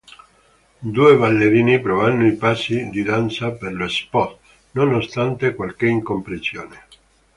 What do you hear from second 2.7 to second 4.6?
di danza per lo spot,